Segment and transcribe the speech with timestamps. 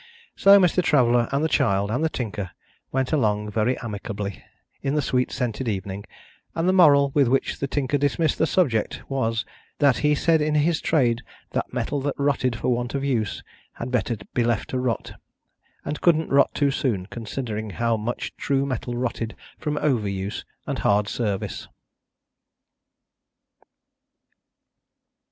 [0.35, 0.81] So, Mr.
[0.81, 2.49] Traveller, and the child, and the Tinker,
[2.91, 4.43] went along very amicably
[4.81, 6.05] in the sweet scented evening;
[6.55, 9.45] and the moral with which the Tinker dismissed the subject was,
[9.77, 13.43] that he said in his trade that metal that rotted for want of use,
[13.73, 15.21] had better be left to rot,
[15.85, 20.79] and couldn't rot too soon, considering how much true metal rotted from over use and
[20.79, 21.67] hard service.